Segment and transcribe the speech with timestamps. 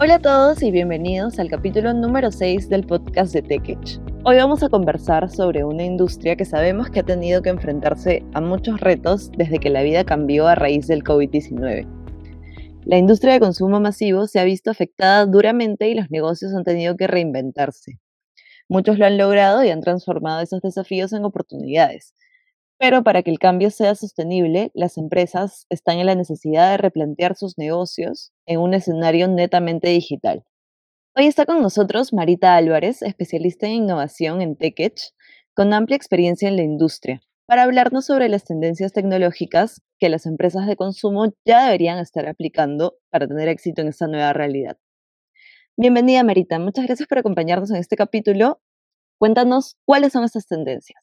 [0.00, 4.00] Hola a todos y bienvenidos al capítulo número 6 del podcast de TechEdge.
[4.24, 8.40] Hoy vamos a conversar sobre una industria que sabemos que ha tenido que enfrentarse a
[8.40, 11.86] muchos retos desde que la vida cambió a raíz del COVID-19.
[12.84, 16.96] La industria de consumo masivo se ha visto afectada duramente y los negocios han tenido
[16.96, 18.00] que reinventarse.
[18.68, 22.14] Muchos lo han logrado y han transformado esos desafíos en oportunidades.
[22.82, 27.36] Pero para que el cambio sea sostenible, las empresas están en la necesidad de replantear
[27.36, 30.42] sus negocios en un escenario netamente digital.
[31.14, 35.12] Hoy está con nosotros Marita Álvarez, especialista en innovación en TechEdge,
[35.54, 40.66] con amplia experiencia en la industria, para hablarnos sobre las tendencias tecnológicas que las empresas
[40.66, 44.76] de consumo ya deberían estar aplicando para tener éxito en esta nueva realidad.
[45.76, 46.58] Bienvenida, Marita.
[46.58, 48.60] Muchas gracias por acompañarnos en este capítulo.
[49.18, 51.00] Cuéntanos cuáles son estas tendencias.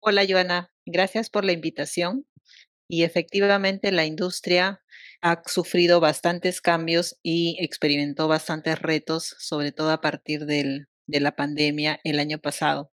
[0.00, 0.70] Hola, Joana.
[0.90, 2.26] Gracias por la invitación.
[2.90, 4.80] Y efectivamente la industria
[5.20, 12.00] ha sufrido bastantes cambios y experimentó bastantes retos, sobre todo a partir de la pandemia
[12.04, 12.90] el año pasado.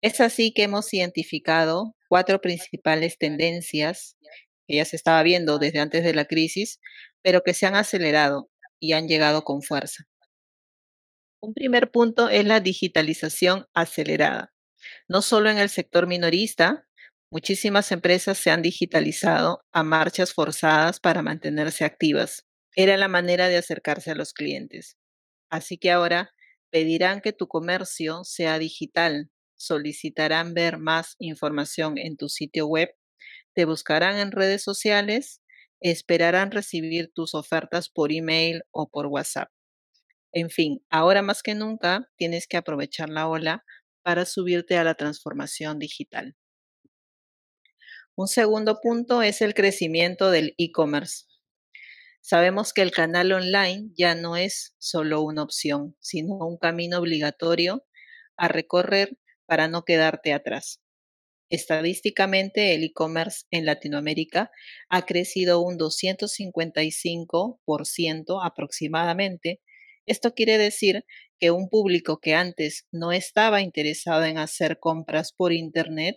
[0.00, 4.16] Es así que hemos identificado cuatro principales tendencias
[4.66, 6.80] que ya se estaba viendo desde antes de la crisis,
[7.20, 8.48] pero que se han acelerado
[8.80, 10.04] y han llegado con fuerza.
[11.42, 14.54] Un primer punto es la digitalización acelerada.
[15.08, 16.86] No solo en el sector minorista,
[17.34, 22.46] muchísimas empresas se han digitalizado a marchas forzadas para mantenerse activas.
[22.76, 24.96] Era la manera de acercarse a los clientes.
[25.50, 26.30] Así que ahora
[26.70, 32.90] pedirán que tu comercio sea digital, solicitarán ver más información en tu sitio web,
[33.52, 35.40] te buscarán en redes sociales
[35.80, 39.50] esperarán recibir tus ofertas por email o por WhatsApp.
[40.32, 43.64] En fin, ahora más que nunca tienes que aprovechar la ola
[44.02, 46.36] para subirte a la transformación digital.
[48.16, 51.24] Un segundo punto es el crecimiento del e-commerce.
[52.20, 57.84] Sabemos que el canal online ya no es solo una opción, sino un camino obligatorio
[58.36, 60.80] a recorrer para no quedarte atrás.
[61.50, 64.52] Estadísticamente, el e-commerce en Latinoamérica
[64.88, 69.60] ha crecido un 255% aproximadamente.
[70.06, 71.04] Esto quiere decir
[71.40, 76.14] que un público que antes no estaba interesado en hacer compras por Internet,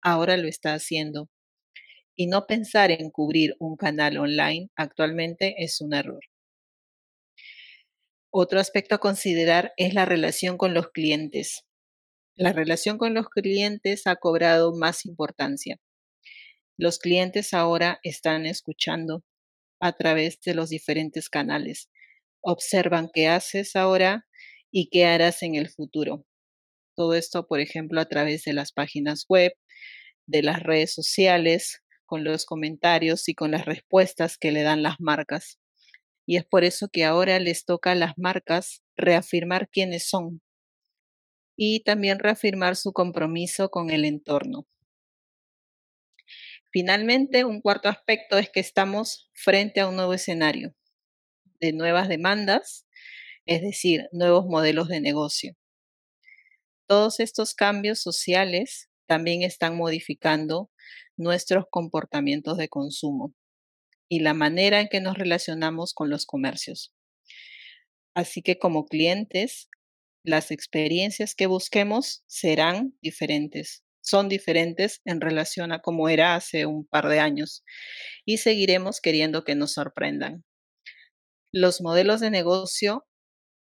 [0.00, 1.28] ahora lo está haciendo.
[2.20, 6.20] Y no pensar en cubrir un canal online actualmente es un error.
[8.30, 11.64] Otro aspecto a considerar es la relación con los clientes
[12.40, 15.78] la relación con los clientes ha cobrado más importancia.
[16.78, 19.22] Los clientes ahora están escuchando
[19.78, 21.90] a través de los diferentes canales.
[22.40, 24.26] Observan qué haces ahora
[24.70, 26.24] y qué harás en el futuro.
[26.96, 29.52] Todo esto, por ejemplo, a través de las páginas web,
[30.26, 34.96] de las redes sociales, con los comentarios y con las respuestas que le dan las
[34.98, 35.60] marcas.
[36.26, 40.42] Y es por eso que ahora les toca a las marcas reafirmar quiénes son,
[41.56, 44.66] y también reafirmar su compromiso con el entorno.
[46.72, 50.74] Finalmente, un cuarto aspecto es que estamos frente a un nuevo escenario
[51.60, 52.88] de nuevas demandas,
[53.46, 55.54] es decir, nuevos modelos de negocio.
[56.88, 60.70] Todos estos cambios sociales también están modificando
[61.16, 63.34] nuestros comportamientos de consumo
[64.08, 66.94] y la manera en que nos relacionamos con los comercios.
[68.14, 69.68] Así que como clientes
[70.22, 76.86] las experiencias que busquemos serán diferentes, son diferentes en relación a cómo era hace un
[76.86, 77.64] par de años
[78.24, 80.44] y seguiremos queriendo que nos sorprendan.
[81.52, 83.08] Los modelos de negocio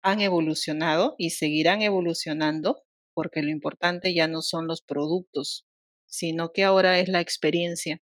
[0.01, 2.84] han evolucionado y seguirán evolucionando
[3.15, 5.65] porque lo importante ya no son los productos,
[6.05, 8.03] sino que ahora es la experiencia.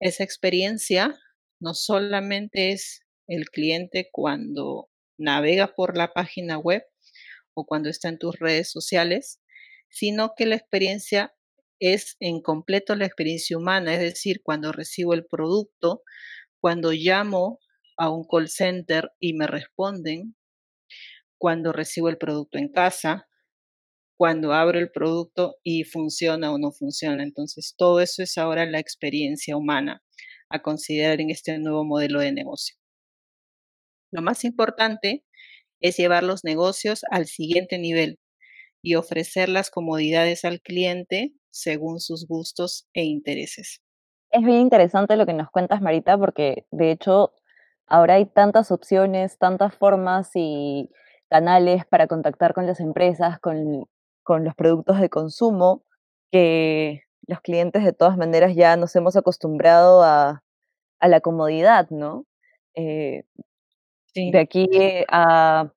[0.00, 1.14] Esa experiencia
[1.60, 6.84] no solamente es el cliente cuando navega por la página web,
[7.56, 9.40] o cuando está en tus redes sociales,
[9.88, 11.34] sino que la experiencia
[11.80, 16.02] es en completo la experiencia humana, es decir, cuando recibo el producto,
[16.60, 17.58] cuando llamo
[17.96, 20.36] a un call center y me responden,
[21.38, 23.26] cuando recibo el producto en casa,
[24.16, 27.22] cuando abro el producto y funciona o no funciona.
[27.22, 30.02] Entonces, todo eso es ahora la experiencia humana
[30.48, 32.76] a considerar en este nuevo modelo de negocio.
[34.12, 35.24] Lo más importante
[35.80, 38.18] es llevar los negocios al siguiente nivel
[38.82, 43.80] y ofrecer las comodidades al cliente según sus gustos e intereses.
[44.30, 47.32] Es bien interesante lo que nos cuentas, Marita, porque de hecho
[47.86, 50.88] ahora hay tantas opciones, tantas formas y
[51.28, 53.88] canales para contactar con las empresas, con,
[54.44, 55.82] los productos de consumo,
[56.30, 60.42] que los clientes de todas maneras ya nos hemos acostumbrado a,
[61.00, 62.26] la comodidad, ¿no?
[62.74, 63.24] Eh,
[64.14, 64.68] De aquí
[65.08, 65.70] a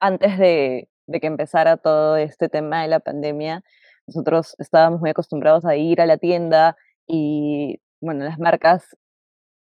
[0.00, 3.62] antes de, de que empezara todo este tema de la pandemia,
[4.06, 8.96] nosotros estábamos muy acostumbrados a ir a la tienda y, bueno, las marcas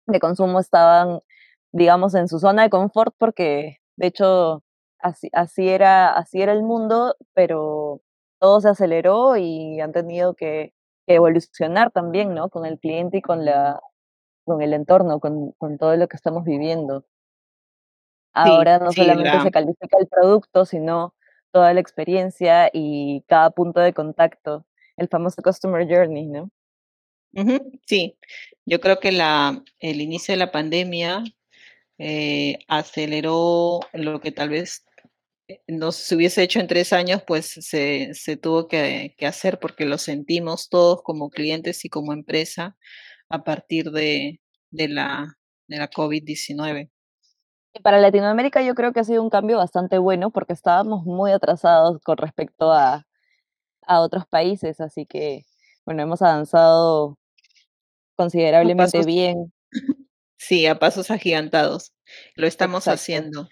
[0.08, 1.22] de consumo estaban,
[1.72, 4.64] digamos, en su zona de confort porque, de hecho,
[5.02, 8.02] así, así, era, así era el mundo, pero
[8.40, 10.74] todo se aceleró y han tenido que,
[11.08, 12.50] evolucionar también, ¿no?
[12.50, 13.82] Con el cliente y con, la,
[14.46, 17.06] con el entorno, con, con todo lo que estamos viviendo.
[18.34, 21.14] Ahora no solamente se califica el producto, sino
[21.52, 24.66] toda la experiencia y cada punto de contacto,
[24.96, 26.50] el famoso Customer Journey, ¿no?
[27.86, 28.18] sí,
[28.66, 31.24] yo creo que la, el inicio de la pandemia
[31.98, 34.86] eh, aceleró lo que tal vez
[35.68, 39.86] no se hubiese hecho en tres años, pues se, se tuvo que, que, hacer porque
[39.86, 42.76] lo sentimos todos como clientes y como empresa
[43.30, 45.38] a partir de, de la,
[45.68, 46.90] de la COVID-19.
[47.74, 51.32] Y para Latinoamérica yo creo que ha sido un cambio bastante bueno porque estábamos muy
[51.32, 53.06] atrasados con respecto a,
[53.88, 55.44] a otros países, así que
[55.86, 57.18] bueno, hemos avanzado
[58.16, 59.54] considerablemente bien.
[60.44, 61.94] Sí, a pasos agigantados.
[62.34, 63.48] Lo estamos haciendo.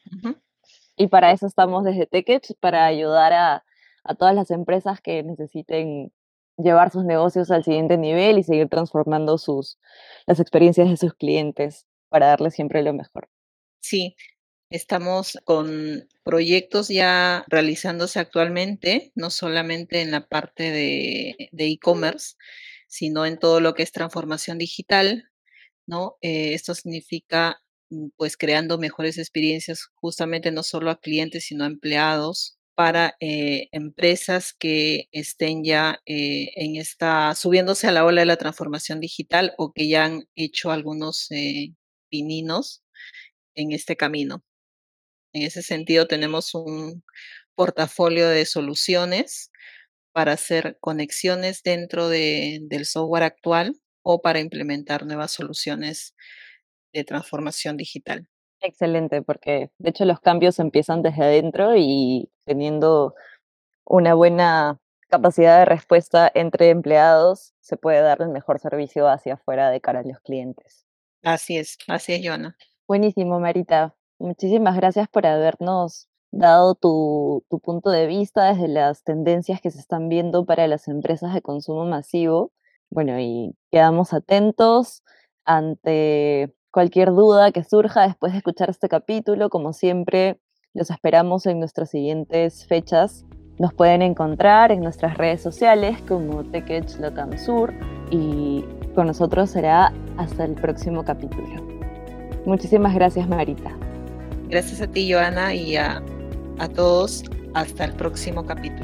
[0.99, 3.63] Y para eso estamos desde Techet, para ayudar a,
[4.03, 6.11] a todas las empresas que necesiten
[6.57, 9.79] llevar sus negocios al siguiente nivel y seguir transformando sus,
[10.27, 13.29] las experiencias de sus clientes para darles siempre lo mejor.
[13.81, 14.17] Sí,
[14.69, 22.35] estamos con proyectos ya realizándose actualmente, no solamente en la parte de e-commerce,
[22.89, 25.29] sino en todo lo que es transformación digital,
[25.85, 26.17] ¿no?
[26.21, 27.61] Eh, esto significa,
[28.18, 34.53] pues, creando mejores experiencias justamente no solo a clientes, sino a empleados para eh, empresas
[34.53, 39.74] que estén ya eh, en esta, subiéndose a la ola de la transformación digital o
[39.74, 41.30] que ya han hecho algunos
[42.09, 42.83] pininos
[43.56, 44.44] en este camino.
[45.33, 47.03] En ese sentido, tenemos un
[47.56, 49.51] portafolio de soluciones
[50.13, 56.15] para hacer conexiones dentro de, del software actual o para implementar nuevas soluciones
[56.94, 58.27] de transformación digital.
[58.62, 63.15] Excelente, porque de hecho los cambios empiezan desde adentro y teniendo
[63.86, 69.69] una buena capacidad de respuesta entre empleados, se puede dar el mejor servicio hacia afuera
[69.69, 70.86] de cara a los clientes.
[71.24, 72.56] Así es, así es, Joana.
[72.88, 73.95] Buenísimo, Marita.
[74.19, 79.80] Muchísimas gracias por habernos dado tu, tu, punto de vista desde las tendencias que se
[79.80, 82.51] están viendo para las empresas de consumo masivo.
[82.89, 85.03] Bueno, y quedamos atentos
[85.45, 89.50] ante cualquier duda que surja después de escuchar este capítulo.
[89.50, 90.39] Como siempre,
[90.74, 93.25] los esperamos en nuestras siguientes fechas.
[93.57, 97.74] Nos pueden encontrar en nuestras redes sociales como TechEdge Latam Sur
[98.10, 98.63] y
[98.95, 101.48] con nosotros será hasta el próximo capítulo.
[102.45, 103.75] Muchísimas gracias, Marita.
[104.48, 106.01] Gracias a ti, Joana, y a,
[106.57, 107.24] a todos.
[107.54, 108.78] Hasta el próximo capítulo.